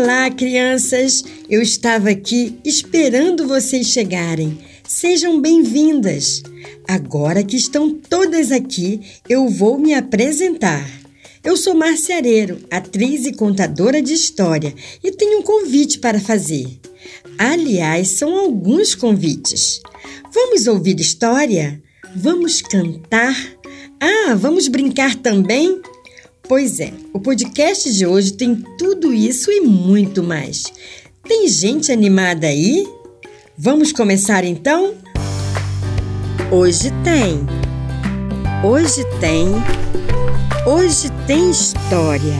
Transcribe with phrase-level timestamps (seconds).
[0.00, 1.24] Olá, crianças!
[1.50, 4.56] Eu estava aqui esperando vocês chegarem.
[4.86, 6.40] Sejam bem-vindas!
[6.86, 10.88] Agora que estão todas aqui, eu vou me apresentar.
[11.42, 14.72] Eu sou Márcia Areiro, atriz e contadora de história,
[15.02, 16.78] e tenho um convite para fazer.
[17.36, 19.80] Aliás, são alguns convites.
[20.32, 21.82] Vamos ouvir história?
[22.14, 23.36] Vamos cantar?
[24.00, 25.82] Ah, vamos brincar também?
[26.48, 30.64] Pois é, o podcast de hoje tem tudo isso e muito mais.
[31.22, 32.88] Tem gente animada aí?
[33.54, 34.94] Vamos começar então?
[36.50, 37.46] Hoje tem.
[38.64, 39.48] Hoje tem.
[40.66, 42.36] Hoje tem história.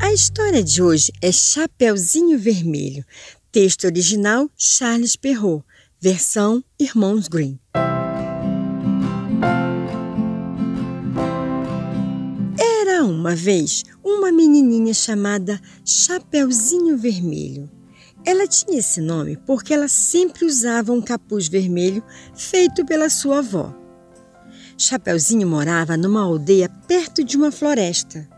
[0.00, 3.04] A história de hoje é Chapeuzinho Vermelho.
[3.52, 5.62] Texto original Charles Perrault.
[6.00, 7.58] Versão Irmãos Green.
[13.06, 17.70] Uma vez uma menininha chamada Chapeuzinho Vermelho.
[18.24, 22.02] Ela tinha esse nome porque ela sempre usava um capuz vermelho
[22.34, 23.72] feito pela sua avó.
[24.76, 28.28] Chapeuzinho morava numa aldeia perto de uma floresta.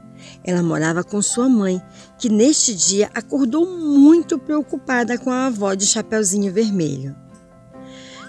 [0.45, 1.83] Ela morava com sua mãe,
[2.19, 7.17] que neste dia acordou muito preocupada com a avó de Chapeuzinho Vermelho.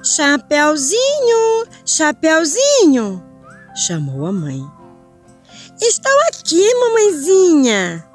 [0.04, 3.24] Chapeuzinho, Chapeuzinho,
[3.76, 4.79] chamou a mãe.
[5.82, 8.06] Estou aqui, mamãezinha.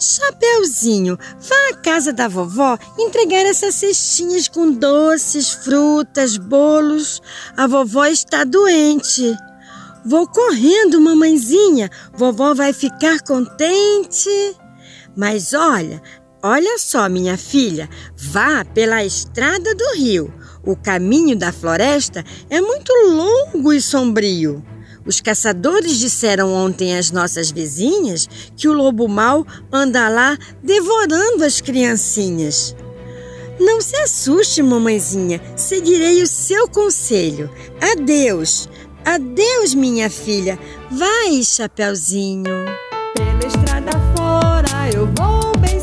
[0.00, 7.20] Chapeuzinho, vá à casa da vovó entregar essas cestinhas com doces, frutas, bolos.
[7.54, 9.36] A vovó está doente.
[10.06, 11.90] Vou correndo, mamãezinha.
[12.14, 14.56] Vovó vai ficar contente.
[15.14, 16.00] Mas olha,
[16.42, 20.32] olha só, minha filha, vá pela estrada do rio.
[20.64, 24.64] O caminho da floresta é muito longo e sombrio.
[25.08, 31.62] Os caçadores disseram ontem às nossas vizinhas que o lobo mau anda lá devorando as
[31.62, 32.76] criancinhas.
[33.58, 37.50] Não se assuste, mamãezinha, seguirei o seu conselho.
[37.80, 38.68] Adeus,
[39.02, 40.58] adeus, minha filha.
[40.90, 42.66] Vai, Chapeuzinho.
[43.14, 45.80] Pela estrada fora eu vou bem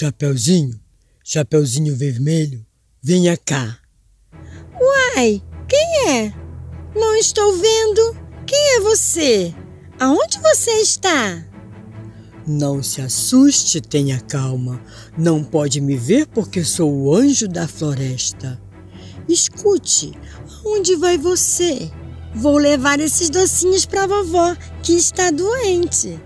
[0.00, 0.78] Chapeuzinho,
[1.24, 2.64] Chapeuzinho Vermelho,
[3.02, 3.80] venha cá.
[4.80, 6.32] Uai, quem é?
[6.94, 8.16] Não estou vendo.
[8.46, 9.52] Quem é você?
[9.98, 11.44] Aonde você está?
[12.46, 14.80] Não se assuste, tenha calma.
[15.18, 18.62] Não pode me ver porque sou o anjo da floresta.
[19.28, 20.12] Escute,
[20.64, 21.90] aonde vai você?
[22.36, 26.20] Vou levar esses docinhos para a vovó, que está doente.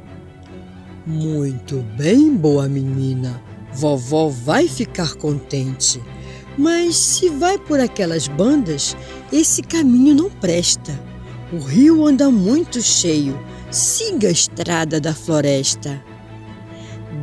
[1.06, 3.50] Muito bem, boa menina.
[3.74, 6.02] Vovó vai ficar contente.
[6.56, 8.96] Mas se vai por aquelas bandas,
[9.32, 10.98] esse caminho não presta.
[11.52, 13.38] O rio anda muito cheio.
[13.70, 16.02] Siga a estrada da floresta.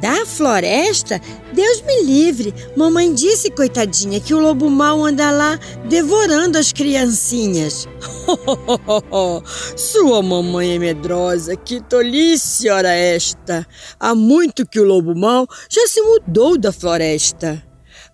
[0.02, 1.22] Da floresta?
[1.54, 2.54] Deus me livre!
[2.76, 7.88] Mamãe disse, coitadinha, que o lobo mau anda lá devorando as criancinhas.
[9.76, 13.66] Sua mamãe é medrosa, que tolice ora esta!
[14.00, 17.64] Há muito que o lobo mau já se mudou da floresta.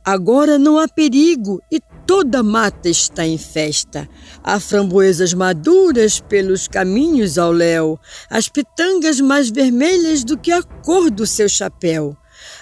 [0.03, 4.07] Agora não há perigo e toda mata está em festa.
[4.43, 11.09] Há framboesas maduras pelos caminhos ao léu, as pitangas mais vermelhas do que a cor
[11.09, 12.15] do seu chapéu.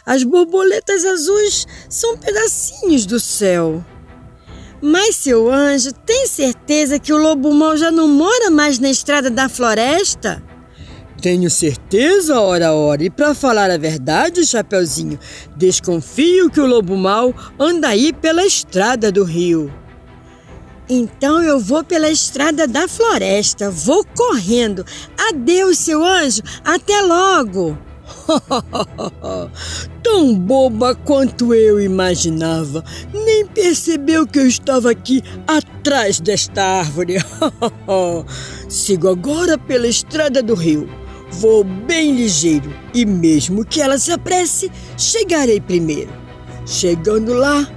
[0.05, 3.83] As borboletas azuis são pedacinhos do céu.
[4.85, 9.29] Mas, seu anjo, tem certeza que o lobo mau já não mora mais na estrada
[9.29, 10.43] da floresta?
[11.21, 13.01] Tenho certeza, ora, ora.
[13.01, 15.17] E para falar a verdade, Chapeuzinho,
[15.55, 19.73] desconfio que o lobo mau anda aí pela estrada do rio.
[20.89, 24.85] Então eu vou pela estrada da floresta, vou correndo.
[25.29, 27.77] Adeus, seu anjo, até logo.
[30.03, 32.83] Tão boba quanto eu imaginava.
[33.47, 37.17] Percebeu que eu estava aqui atrás desta árvore.
[38.69, 40.89] Sigo agora pela estrada do rio.
[41.31, 46.11] Vou bem ligeiro e, mesmo que ela se apresse, chegarei primeiro.
[46.65, 47.67] Chegando lá,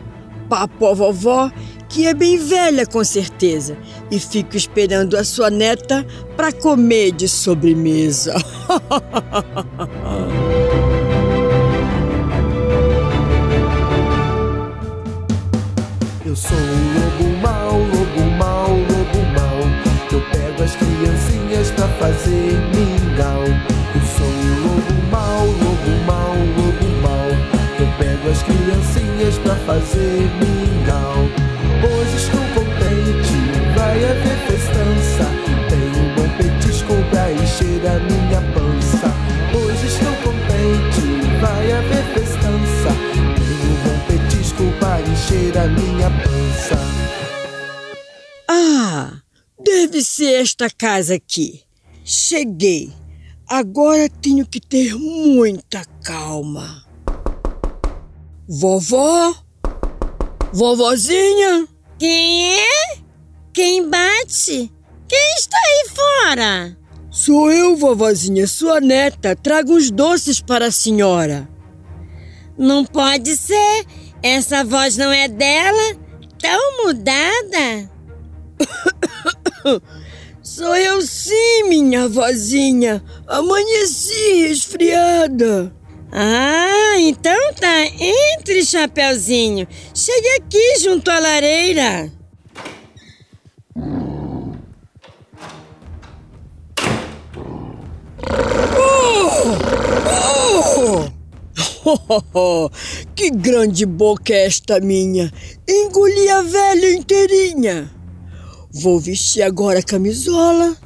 [0.48, 1.50] papo a vovó,
[1.88, 3.76] que é bem velha com certeza,
[4.10, 8.34] e fico esperando a sua neta para comer de sobremesa.
[16.36, 19.58] Eu sou um lobo mau, lobo mau, lobo mau.
[20.12, 23.42] Eu pego as criancinhas pra fazer mingau.
[23.94, 27.28] Eu sou um lobo mau, lobo mau, lobo mau.
[27.80, 31.24] Eu pego as criancinhas pra fazer mingau.
[31.82, 33.32] Hoje estou contente,
[33.74, 35.24] vai haver festança.
[35.70, 39.10] Tenho um bom petisco pra encher a minha pança.
[39.54, 43.35] Hoje estou contente, vai haver festança.
[45.16, 46.76] Encher a minha pança.
[48.48, 49.12] Ah,
[49.58, 51.62] deve ser esta casa aqui.
[52.04, 52.92] Cheguei.
[53.48, 56.84] Agora tenho que ter muita calma.
[58.46, 59.34] Vovó?
[60.52, 61.66] Vovozinha?
[61.98, 62.98] Quem é?
[63.54, 64.70] Quem bate?
[65.08, 66.78] Quem está aí fora?
[67.10, 69.34] Sou eu, vovozinha, sua neta.
[69.34, 71.48] Trago uns doces para a senhora.
[72.58, 73.86] Não pode ser.
[74.22, 75.96] Essa voz não é dela.
[76.38, 77.90] Tão mudada.
[80.42, 83.02] Sou eu sim, minha vozinha.
[83.26, 85.74] Amanheci resfriada.
[86.12, 87.84] Ah, então tá.
[87.84, 89.66] Entre, Chapeuzinho.
[89.94, 92.12] Chegue aqui junto à lareira.
[100.78, 101.10] Oh,
[103.14, 105.32] que grande boca é esta minha!
[105.68, 107.90] Engoli a velha inteirinha.
[108.72, 110.76] Vou vestir agora a camisola,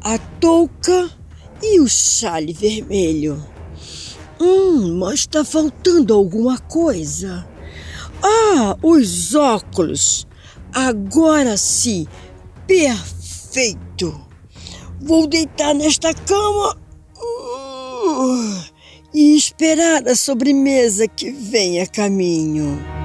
[0.00, 1.10] a touca
[1.62, 3.44] e o chale vermelho.
[4.40, 7.46] Hum, mas tá faltando alguma coisa.
[8.22, 10.26] Ah, os óculos.
[10.72, 12.06] Agora sim,
[12.66, 14.28] perfeito.
[15.00, 16.76] Vou deitar nesta cama
[17.16, 18.79] uh,
[19.12, 22.99] e esperar a sobremesa que vem a caminho.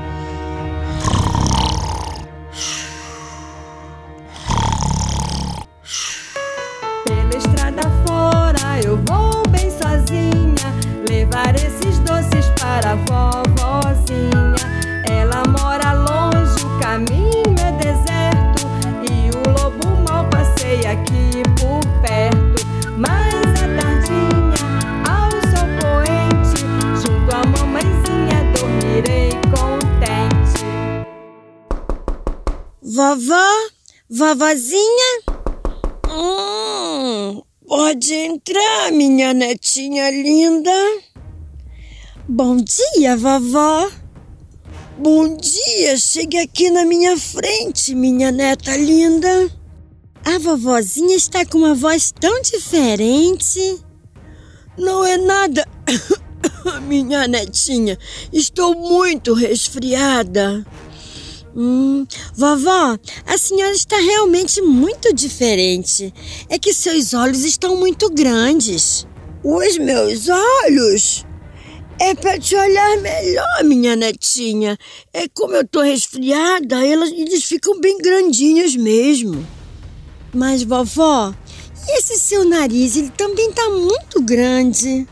[33.16, 33.70] Vovó?
[34.10, 35.22] Vovozinha?
[36.10, 40.72] Hum, Pode entrar, minha netinha linda.
[42.28, 43.90] bom dia, vovó.
[44.98, 49.50] Bom dia, chegue aqui na minha frente, minha neta linda.
[50.26, 53.80] A vovozinha está com uma voz tão diferente.
[54.78, 55.66] Não é nada,
[56.86, 57.98] minha netinha.
[58.34, 60.66] Estou muito resfriada.
[61.58, 66.14] Hum, vovó, a senhora está realmente muito diferente.
[66.50, 69.08] É que seus olhos estão muito grandes.
[69.42, 71.26] Os meus olhos?
[71.98, 74.78] É para te olhar melhor, minha netinha.
[75.14, 79.48] É como eu tô resfriada, elas, eles ficam bem grandinhos mesmo.
[80.34, 81.34] Mas, vovó,
[81.88, 82.98] e esse seu nariz?
[82.98, 85.08] Ele também está muito grande.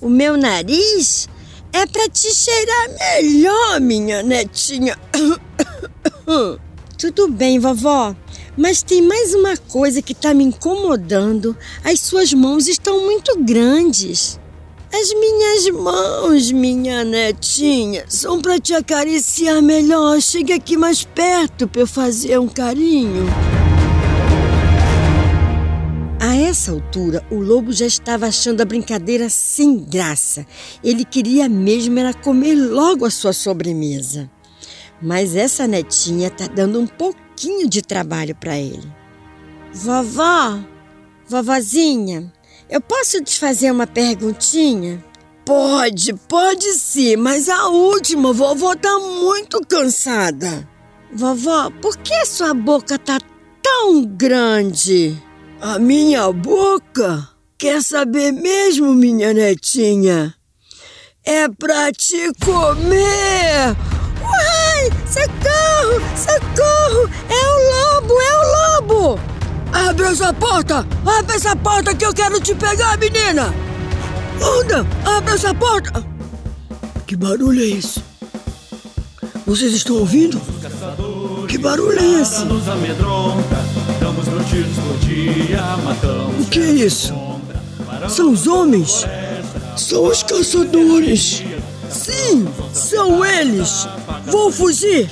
[0.00, 1.28] O meu nariz
[1.72, 4.98] é para te cheirar melhor, minha netinha.
[6.98, 8.14] Tudo bem, vovó.
[8.56, 11.56] Mas tem mais uma coisa que está me incomodando.
[11.84, 14.38] As suas mãos estão muito grandes.
[14.92, 20.20] As minhas mãos, minha netinha, são para te acariciar melhor.
[20.20, 23.26] Chega aqui mais perto para eu fazer um carinho.
[26.42, 30.46] Essa altura, o lobo já estava achando a brincadeira sem graça.
[30.82, 34.30] Ele queria mesmo era comer logo a sua sobremesa.
[35.02, 38.90] Mas essa netinha está dando um pouquinho de trabalho para ele.
[39.70, 40.58] Vovó,
[41.28, 42.32] vovozinha,
[42.70, 45.04] eu posso te fazer uma perguntinha?
[45.44, 50.66] Pode, pode sim, mas a última, vovó tá muito cansada.
[51.12, 53.18] Vovó, por que sua boca tá
[53.62, 55.22] tão grande?
[55.62, 57.28] A minha boca?
[57.58, 60.34] Quer saber mesmo, minha netinha?
[61.22, 63.76] É pra te comer!
[64.22, 64.90] Uai!
[65.06, 66.00] Socorro!
[66.16, 67.10] Socorro!
[67.28, 68.20] É o lobo!
[68.22, 68.44] É o
[68.80, 69.20] lobo!
[69.70, 70.86] Abre essa porta!
[71.04, 73.54] Abre essa porta que eu quero te pegar, menina!
[74.42, 74.86] Anda!
[75.04, 76.02] Abre essa porta!
[77.06, 78.02] Que barulho é esse?
[79.44, 80.40] Vocês estão ouvindo?
[81.46, 82.46] Que barulho é esse?
[84.12, 86.46] Por dia, matamos.
[86.46, 87.14] O que é isso?
[88.08, 89.06] São os homens?
[89.76, 91.42] São os caçadores!
[91.88, 93.88] Sim, são eles!
[94.26, 95.08] Vou fugir!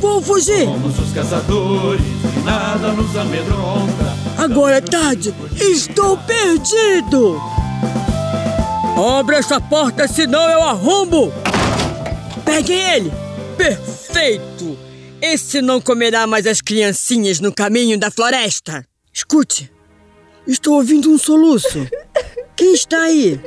[0.00, 0.64] Vou fugir!
[0.66, 4.16] Somos os caçadores e nada nos amedronta.
[4.38, 5.34] Agora é tarde!
[5.60, 7.40] Estou perdido!
[9.18, 11.32] Abre essa porta, senão eu arrombo!
[12.44, 13.12] Peguem ele!
[13.56, 14.55] Perfeito!
[15.28, 18.86] Esse não comerá mais as criancinhas no caminho da floresta!
[19.12, 19.72] Escute!
[20.46, 21.84] Estou ouvindo um soluço!
[22.54, 23.40] Quem está aí?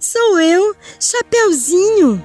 [0.00, 2.20] Sou eu, Chapeuzinho!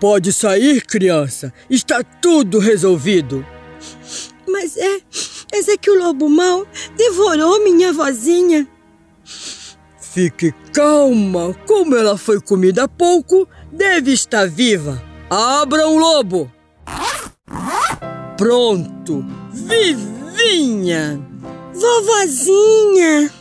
[0.00, 1.52] Pode sair, criança!
[1.68, 3.46] Está tudo resolvido!
[4.48, 5.00] Mas é.
[5.52, 8.66] Mas é que o lobo mau devorou minha vozinha.
[10.00, 15.15] Fique calma, como ela foi comida há pouco, deve estar viva.
[15.28, 16.50] Abra o lobo!
[18.36, 19.24] Pronto!
[19.50, 21.20] Vivinha!
[21.74, 23.32] Vovozinha!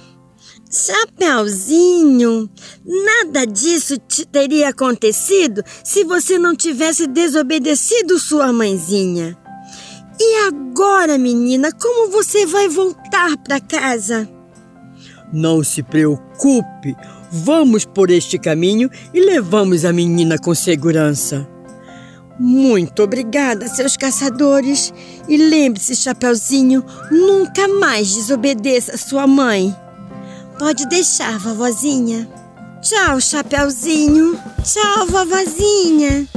[0.71, 2.49] Chapeuzinho,
[2.83, 9.37] nada disso te teria acontecido se você não tivesse desobedecido sua mãezinha.
[10.19, 14.27] E agora, menina, como você vai voltar para casa?
[15.31, 16.95] Não se preocupe,
[17.31, 21.54] vamos por este caminho e levamos a menina com segurança.
[22.39, 24.93] Muito obrigada, seus caçadores.
[25.27, 29.75] E lembre-se, Chapeuzinho, nunca mais desobedeça sua mãe.
[30.59, 32.27] Pode deixar, vovozinha.
[32.81, 34.39] Tchau, Chapeuzinho.
[34.63, 36.27] Tchau, vovozinha.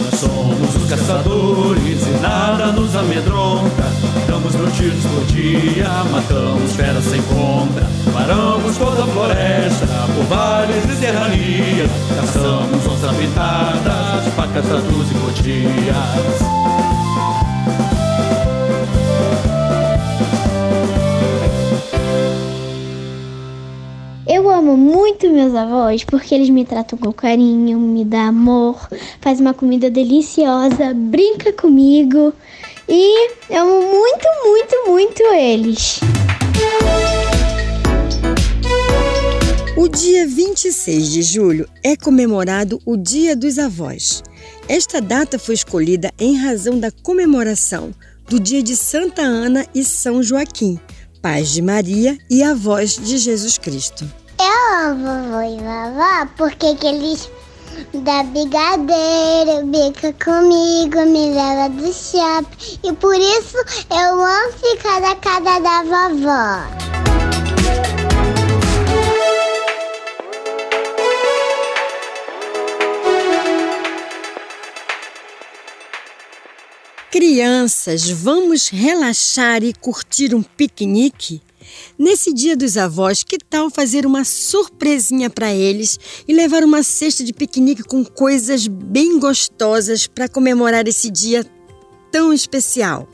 [0.00, 3.84] Nós somos os caçadores e nada nos amedronta.
[4.26, 7.86] Damos mil tiros por dia, matamos feras sem conta.
[8.12, 11.90] Paramos toda a floresta, por vales e serranias.
[12.16, 14.09] Caçamos onças pintadas,
[15.10, 16.40] e cotias.
[24.28, 28.88] Eu amo muito meus avós porque eles me tratam com carinho, me dão amor,
[29.20, 32.32] faz uma comida deliciosa, brinca comigo
[32.88, 36.00] e amo muito, muito, muito eles.
[39.90, 44.22] Dia 26 de julho é comemorado o Dia dos Avós.
[44.68, 47.92] Esta data foi escolhida em razão da comemoração
[48.28, 50.78] do dia de Santa Ana e São Joaquim,
[51.20, 54.08] pais de Maria e avós de Jesus Cristo.
[54.38, 57.28] Eu amo vovô e vovó porque que eles
[57.92, 62.78] dão brigadeiro, brinca comigo, me leva do shopping.
[62.84, 63.56] E por isso
[63.90, 66.80] eu amo ficar na casa da vovó.
[77.40, 81.40] Crianças, vamos relaxar e curtir um piquenique?
[81.98, 87.24] Nesse dia dos avós, que tal fazer uma surpresinha para eles e levar uma cesta
[87.24, 91.42] de piquenique com coisas bem gostosas para comemorar esse dia
[92.12, 93.08] tão especial?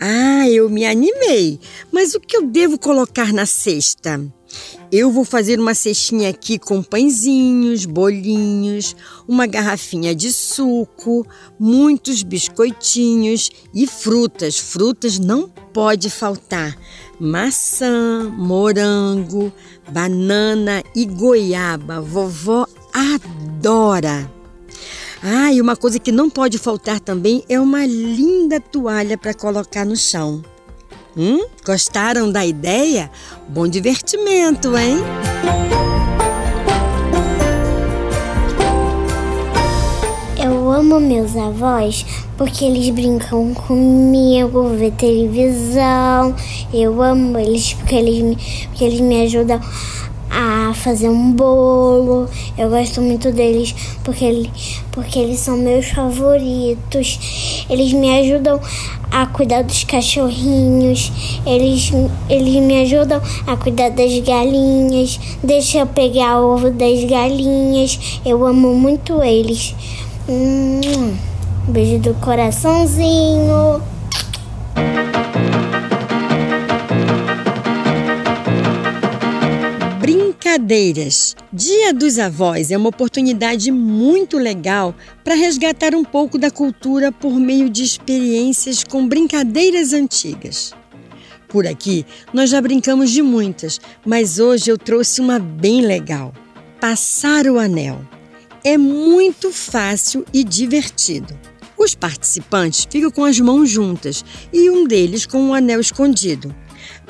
[0.00, 1.60] Ah, eu me animei,
[1.92, 4.18] mas o que eu devo colocar na cesta?
[4.90, 8.94] Eu vou fazer uma cestinha aqui com pãezinhos, bolinhos,
[9.26, 11.26] uma garrafinha de suco,
[11.58, 14.58] muitos biscoitinhos e frutas.
[14.58, 16.76] Frutas não pode faltar.
[17.18, 19.52] Maçã, morango,
[19.90, 22.00] banana e goiaba.
[22.00, 24.30] Vovó adora.
[25.22, 29.86] Ah, e uma coisa que não pode faltar também é uma linda toalha para colocar
[29.86, 30.42] no chão.
[31.14, 31.44] Hum?
[31.64, 33.10] Gostaram da ideia?
[33.46, 34.96] Bom divertimento, hein?
[40.42, 42.06] Eu amo meus avós
[42.38, 46.34] porque eles brincam comigo, vê televisão.
[46.72, 49.60] Eu amo eles porque eles porque eles me ajudam
[50.74, 52.28] fazer um bolo.
[52.56, 53.74] Eu gosto muito deles
[54.04, 54.50] porque, ele,
[54.90, 57.64] porque eles são meus favoritos.
[57.68, 58.60] Eles me ajudam
[59.10, 61.12] a cuidar dos cachorrinhos.
[61.46, 61.92] Eles,
[62.28, 65.20] eles me ajudam a cuidar das galinhas.
[65.42, 68.20] Deixa eu pegar o ovo das galinhas.
[68.24, 69.74] Eu amo muito eles.
[70.28, 70.80] Hum.
[71.68, 73.80] Um beijo do coraçãozinho.
[80.52, 81.34] Brincadeiras.
[81.50, 84.94] Dia dos Avós é uma oportunidade muito legal
[85.24, 90.74] para resgatar um pouco da cultura por meio de experiências com brincadeiras antigas.
[91.48, 92.04] Por aqui,
[92.34, 96.34] nós já brincamos de muitas, mas hoje eu trouxe uma bem legal:
[96.78, 98.06] Passar o Anel.
[98.62, 101.34] É muito fácil e divertido.
[101.78, 106.54] Os participantes ficam com as mãos juntas e um deles com um anel escondido.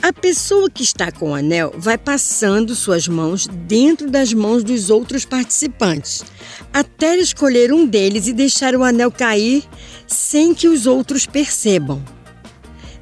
[0.02, 4.90] A pessoa que está com o anel vai passando suas mãos dentro das mãos dos
[4.90, 6.24] outros participantes,
[6.72, 9.64] até escolher um deles e deixar o anel cair
[10.06, 12.02] sem que os outros percebam.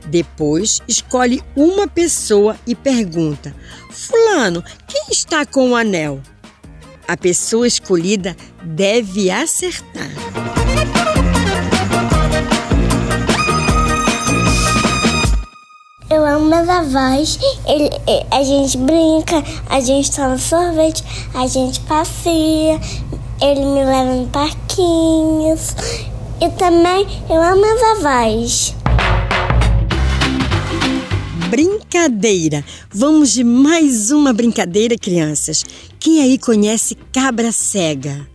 [0.07, 3.55] Depois, escolhe uma pessoa e pergunta:
[3.91, 6.21] Fulano, quem está com o anel?
[7.07, 10.20] A pessoa escolhida deve acertar.
[16.31, 17.41] Amo meus avós.
[17.67, 17.91] Ele,
[18.31, 21.03] a gente brinca, a gente toma sorvete,
[21.35, 22.81] a gente passeia.
[23.43, 25.75] Ele me leva em parquinhos.
[26.41, 28.75] E também eu amo meus avós.
[31.49, 32.65] Brincadeira!
[32.93, 35.65] Vamos de mais uma brincadeira, crianças.
[35.99, 38.30] Quem aí conhece cabra cega?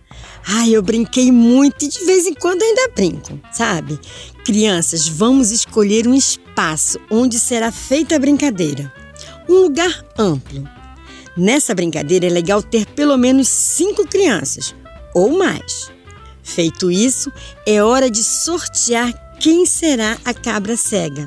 [0.47, 3.99] Ai, eu brinquei muito e de vez em quando ainda brinco, sabe?
[4.45, 8.93] Crianças, vamos escolher um espaço onde será feita a brincadeira.
[9.49, 10.63] Um lugar amplo.
[11.35, 14.75] Nessa brincadeira é legal ter pelo menos cinco crianças
[15.15, 15.91] ou mais.
[16.43, 17.31] Feito isso,
[17.65, 21.25] é hora de sortear quem será a cabra cega.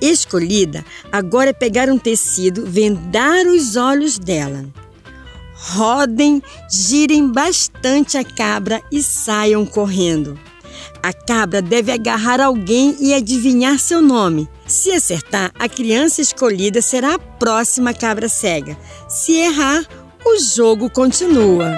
[0.00, 4.64] Escolhida, agora é pegar um tecido, vendar os olhos dela
[5.72, 10.38] rodem, girem bastante a cabra e saiam correndo.
[11.02, 14.48] A cabra deve agarrar alguém e adivinhar seu nome.
[14.66, 18.76] Se acertar, a criança escolhida será a próxima cabra cega.
[19.08, 19.86] Se errar,
[20.24, 21.74] o jogo continua.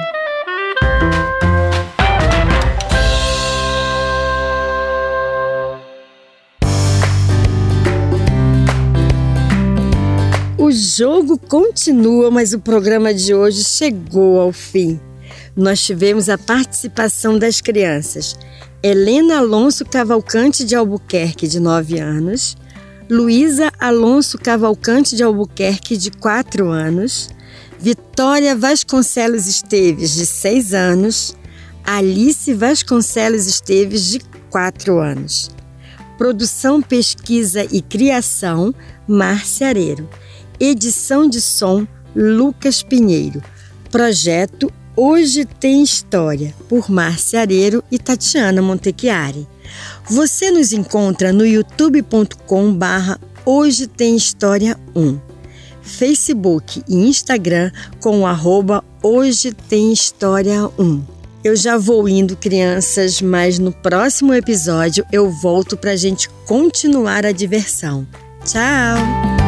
[10.66, 14.98] O jogo continua, mas o programa de hoje chegou ao fim.
[15.54, 18.36] Nós tivemos a participação das crianças
[18.82, 22.56] Helena Alonso Cavalcante de Albuquerque, de 9 anos,
[23.08, 27.30] Luísa Alonso Cavalcante de Albuquerque, de 4 anos,
[27.78, 31.36] Vitória Vasconcelos Esteves, de 6 anos,
[31.84, 34.18] Alice Vasconcelos Esteves, de
[34.50, 35.48] 4 anos.
[36.18, 38.74] Produção, pesquisa e criação,
[39.06, 40.08] Márcia Areiro.
[40.58, 43.42] Edição de som Lucas Pinheiro.
[43.90, 49.46] Projeto Hoje Tem História, por Márcia Areiro e Tatiana Montechiari.
[50.08, 55.18] Você nos encontra no youtube.com barra Hoje Tem História 1.
[55.82, 61.02] Facebook e Instagram com arroba Hoje Tem História 1.
[61.44, 67.24] Eu já vou indo, crianças, mas no próximo episódio eu volto para a gente continuar
[67.24, 68.06] a diversão.
[68.44, 69.45] Tchau!